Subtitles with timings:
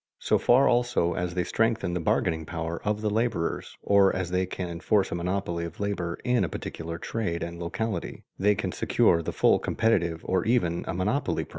[0.17, 4.47] So far also as they strengthen the bargaining power of the laborers, or as they
[4.47, 9.21] can enforce a monopoly of labor in a particular trade and locality, they can secure
[9.21, 11.49] the full competitive or even a monopoly price.